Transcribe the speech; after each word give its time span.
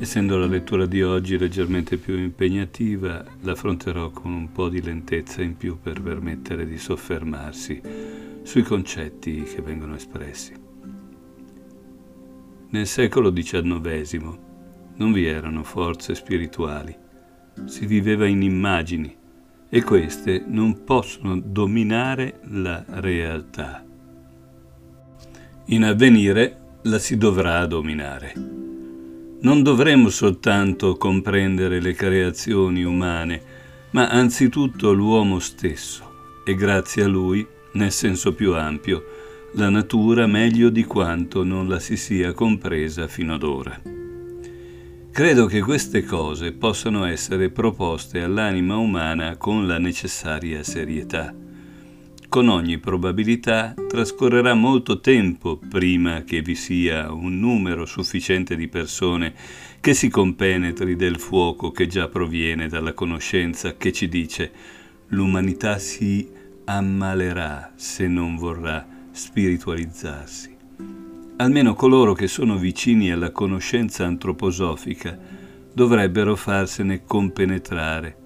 Essendo 0.00 0.38
la 0.38 0.46
lettura 0.46 0.86
di 0.86 1.02
oggi 1.02 1.36
leggermente 1.36 1.98
più 1.98 2.16
impegnativa, 2.16 3.22
l'affronterò 3.42 4.08
con 4.08 4.32
un 4.32 4.50
po' 4.50 4.70
di 4.70 4.80
lentezza 4.80 5.42
in 5.42 5.58
più 5.58 5.78
per 5.78 6.00
permettere 6.00 6.64
di 6.64 6.78
soffermarsi 6.78 7.82
sui 8.42 8.62
concetti 8.62 9.42
che 9.42 9.60
vengono 9.60 9.96
espressi. 9.96 10.54
Nel 12.70 12.86
secolo 12.86 13.30
XIX 13.30 14.38
non 14.96 15.12
vi 15.12 15.26
erano 15.26 15.62
forze 15.64 16.14
spirituali, 16.14 16.96
si 17.66 17.84
viveva 17.84 18.26
in 18.26 18.40
immagini 18.40 19.14
e 19.68 19.82
queste 19.82 20.42
non 20.46 20.82
possono 20.82 21.38
dominare 21.38 22.40
la 22.44 22.82
realtà. 22.86 23.84
In 25.66 25.84
avvenire 25.84 26.78
la 26.84 26.98
si 26.98 27.18
dovrà 27.18 27.66
dominare. 27.66 28.69
Non 29.42 29.62
dovremo 29.62 30.10
soltanto 30.10 30.96
comprendere 30.96 31.80
le 31.80 31.94
creazioni 31.94 32.84
umane, 32.84 33.42
ma 33.92 34.08
anzitutto 34.08 34.92
l'uomo 34.92 35.38
stesso 35.38 36.42
e 36.44 36.54
grazie 36.54 37.04
a 37.04 37.08
lui, 37.08 37.46
nel 37.72 37.90
senso 37.90 38.34
più 38.34 38.54
ampio, 38.54 39.04
la 39.54 39.68
natura 39.68 40.26
meglio 40.26 40.68
di 40.68 40.84
quanto 40.84 41.42
non 41.42 41.68
la 41.68 41.78
si 41.78 41.96
sia 41.96 42.32
compresa 42.32 43.08
fino 43.08 43.34
ad 43.34 43.42
ora. 43.42 43.80
Credo 45.10 45.46
che 45.46 45.60
queste 45.60 46.04
cose 46.04 46.52
possano 46.52 47.04
essere 47.04 47.50
proposte 47.50 48.20
all'anima 48.22 48.76
umana 48.76 49.36
con 49.36 49.66
la 49.66 49.78
necessaria 49.78 50.62
serietà. 50.62 51.34
Con 52.30 52.48
ogni 52.48 52.78
probabilità 52.78 53.74
trascorrerà 53.88 54.54
molto 54.54 55.00
tempo 55.00 55.58
prima 55.58 56.22
che 56.22 56.42
vi 56.42 56.54
sia 56.54 57.12
un 57.12 57.40
numero 57.40 57.86
sufficiente 57.86 58.54
di 58.54 58.68
persone 58.68 59.34
che 59.80 59.94
si 59.94 60.08
compenetri 60.08 60.94
del 60.94 61.18
fuoco 61.18 61.72
che 61.72 61.88
già 61.88 62.06
proviene 62.06 62.68
dalla 62.68 62.92
conoscenza 62.92 63.76
che 63.76 63.90
ci 63.90 64.06
dice 64.06 64.52
l'umanità 65.08 65.78
si 65.78 66.30
ammalerà 66.66 67.72
se 67.74 68.06
non 68.06 68.36
vorrà 68.36 68.86
spiritualizzarsi. 69.10 70.56
Almeno 71.38 71.74
coloro 71.74 72.12
che 72.12 72.28
sono 72.28 72.56
vicini 72.58 73.10
alla 73.10 73.32
conoscenza 73.32 74.06
antroposofica 74.06 75.18
dovrebbero 75.72 76.36
farsene 76.36 77.02
compenetrare. 77.04 78.16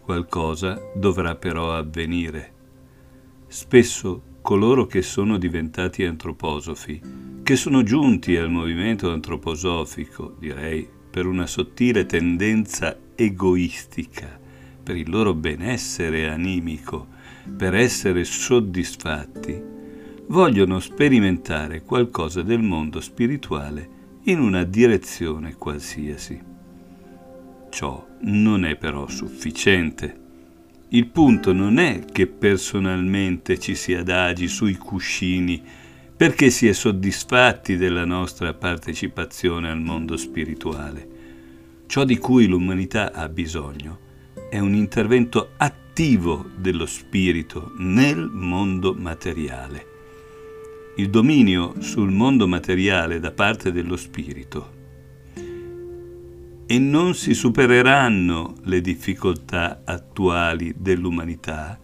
Qualcosa 0.00 0.76
dovrà 0.96 1.36
però 1.36 1.72
avvenire. 1.72 2.56
Spesso 3.50 4.22
coloro 4.42 4.86
che 4.86 5.00
sono 5.00 5.38
diventati 5.38 6.04
antroposofi, 6.04 7.00
che 7.42 7.56
sono 7.56 7.82
giunti 7.82 8.36
al 8.36 8.50
movimento 8.50 9.10
antroposofico, 9.10 10.36
direi, 10.38 10.86
per 11.10 11.24
una 11.24 11.46
sottile 11.46 12.04
tendenza 12.04 12.96
egoistica, 13.14 14.38
per 14.82 14.96
il 14.96 15.08
loro 15.08 15.32
benessere 15.32 16.28
animico, 16.28 17.06
per 17.56 17.74
essere 17.74 18.24
soddisfatti, 18.24 19.62
vogliono 20.26 20.78
sperimentare 20.78 21.82
qualcosa 21.82 22.42
del 22.42 22.60
mondo 22.60 23.00
spirituale 23.00 23.88
in 24.24 24.40
una 24.40 24.64
direzione 24.64 25.54
qualsiasi. 25.56 26.38
Ciò 27.70 28.06
non 28.20 28.66
è 28.66 28.76
però 28.76 29.08
sufficiente. 29.08 30.26
Il 30.90 31.06
punto 31.06 31.52
non 31.52 31.78
è 31.78 32.04
che 32.10 32.26
personalmente 32.26 33.58
ci 33.58 33.74
si 33.74 33.94
adagi 33.94 34.48
sui 34.48 34.76
cuscini 34.76 35.62
perché 36.16 36.50
si 36.50 36.66
è 36.66 36.72
soddisfatti 36.72 37.76
della 37.76 38.04
nostra 38.04 38.54
partecipazione 38.54 39.70
al 39.70 39.80
mondo 39.80 40.16
spirituale. 40.16 41.16
Ciò 41.86 42.04
di 42.04 42.18
cui 42.18 42.46
l'umanità 42.46 43.12
ha 43.12 43.28
bisogno 43.28 44.06
è 44.50 44.58
un 44.58 44.74
intervento 44.74 45.50
attivo 45.56 46.50
dello 46.56 46.86
spirito 46.86 47.72
nel 47.78 48.28
mondo 48.32 48.94
materiale 48.94 49.96
il 50.98 51.10
dominio 51.10 51.74
sul 51.78 52.10
mondo 52.10 52.48
materiale 52.48 53.20
da 53.20 53.30
parte 53.30 53.70
dello 53.70 53.96
spirito 53.96 54.77
e 56.70 56.78
non 56.78 57.14
si 57.14 57.32
supereranno 57.32 58.56
le 58.64 58.82
difficoltà 58.82 59.80
attuali 59.84 60.74
dell'umanità 60.76 61.80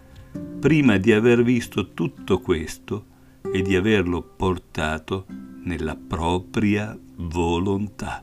prima 0.60 0.98
di 0.98 1.10
aver 1.10 1.42
visto 1.42 1.94
tutto 1.94 2.40
questo 2.40 3.06
e 3.52 3.62
di 3.62 3.76
averlo 3.76 4.22
portato 4.22 5.24
nella 5.62 5.96
propria 5.96 6.98
volontà. 7.16 8.22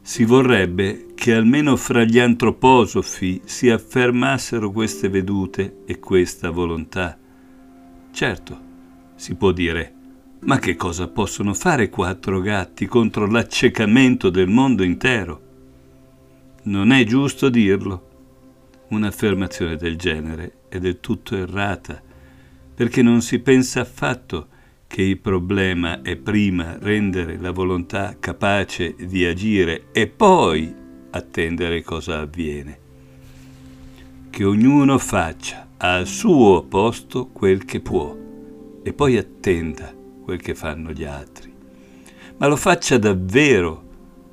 Si 0.00 0.24
vorrebbe 0.24 1.08
che 1.14 1.34
almeno 1.34 1.76
fra 1.76 2.04
gli 2.04 2.18
antroposofi 2.18 3.42
si 3.44 3.68
affermassero 3.68 4.70
queste 4.70 5.10
vedute 5.10 5.82
e 5.84 5.98
questa 5.98 6.50
volontà. 6.50 7.18
Certo, 8.10 8.60
si 9.14 9.34
può 9.34 9.52
dire, 9.52 9.94
ma 10.42 10.58
che 10.58 10.74
cosa 10.74 11.08
possono 11.08 11.52
fare 11.52 11.90
quattro 11.90 12.40
gatti 12.40 12.86
contro 12.86 13.26
l'accecamento 13.26 14.30
del 14.30 14.48
mondo 14.48 14.82
intero? 14.82 15.48
Non 16.62 16.92
è 16.92 17.04
giusto 17.04 17.50
dirlo. 17.50 18.08
Un'affermazione 18.88 19.76
del 19.76 19.96
genere 19.96 20.62
è 20.68 20.78
del 20.78 20.98
tutto 21.00 21.36
errata, 21.36 22.00
perché 22.74 23.02
non 23.02 23.20
si 23.20 23.38
pensa 23.40 23.80
affatto 23.80 24.48
che 24.86 25.02
il 25.02 25.18
problema 25.18 26.00
è 26.00 26.16
prima 26.16 26.76
rendere 26.80 27.38
la 27.38 27.50
volontà 27.50 28.16
capace 28.18 28.96
di 28.96 29.24
agire 29.24 29.88
e 29.92 30.06
poi 30.08 30.74
attendere 31.10 31.82
cosa 31.82 32.20
avviene. 32.20 32.78
Che 34.30 34.44
ognuno 34.44 34.98
faccia 34.98 35.68
al 35.76 36.06
suo 36.06 36.64
posto 36.64 37.26
quel 37.26 37.64
che 37.64 37.80
può 37.80 38.16
e 38.82 38.92
poi 38.92 39.16
attenda 39.16 39.98
quel 40.22 40.40
che 40.40 40.54
fanno 40.54 40.92
gli 40.92 41.04
altri. 41.04 41.52
Ma 42.36 42.46
lo 42.46 42.56
faccia 42.56 42.98
davvero, 42.98 43.82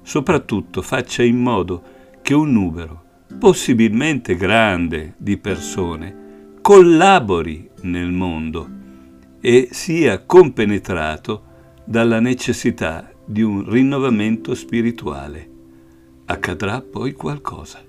soprattutto 0.01 0.81
faccia 0.81 1.23
in 1.23 1.37
modo 1.37 1.83
che 2.21 2.33
un 2.33 2.51
numero, 2.51 3.03
possibilmente 3.39 4.35
grande, 4.35 5.13
di 5.17 5.37
persone 5.37 6.25
collabori 6.61 7.69
nel 7.83 8.11
mondo 8.11 8.67
e 9.39 9.69
sia 9.71 10.25
compenetrato 10.25 11.43
dalla 11.85 12.19
necessità 12.19 13.09
di 13.23 13.41
un 13.41 13.69
rinnovamento 13.69 14.53
spirituale. 14.53 15.49
Accadrà 16.25 16.81
poi 16.81 17.13
qualcosa. 17.13 17.81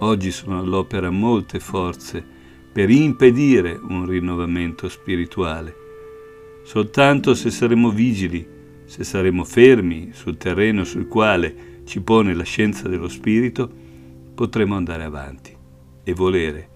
Oggi 0.00 0.30
sono 0.30 0.58
all'opera 0.58 1.08
molte 1.08 1.60
forze 1.60 2.22
per 2.70 2.90
impedire 2.90 3.72
un 3.72 4.04
rinnovamento 4.04 4.88
spirituale. 4.90 5.87
Soltanto 6.68 7.32
se 7.32 7.48
saremo 7.50 7.88
vigili, 7.88 8.46
se 8.84 9.02
saremo 9.02 9.42
fermi 9.42 10.10
sul 10.12 10.36
terreno 10.36 10.84
sul 10.84 11.08
quale 11.08 11.80
ci 11.86 12.02
pone 12.02 12.34
la 12.34 12.44
scienza 12.44 12.88
dello 12.88 13.08
spirito, 13.08 13.72
potremo 14.34 14.76
andare 14.76 15.02
avanti 15.02 15.56
e 16.04 16.12
volere 16.12 16.68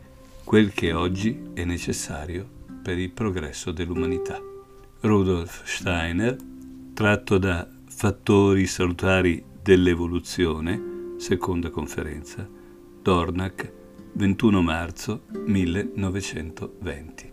quel 0.44 0.72
che 0.72 0.94
oggi 0.94 1.38
è 1.53 1.64
necessario 1.64 2.48
per 2.82 2.97
il 2.97 3.10
progresso 3.10 3.70
dell'umanità. 3.70 4.41
Rudolf 5.00 5.62
Steiner, 5.66 6.38
tratto 6.94 7.36
da 7.36 7.69
Fattori 7.84 8.64
salutari 8.64 9.44
dell'evoluzione, 9.60 11.16
seconda 11.18 11.68
conferenza, 11.68 12.48
Dornach 13.03 13.71
21 14.15 14.62
marzo 14.62 15.24
1920. 15.45 17.33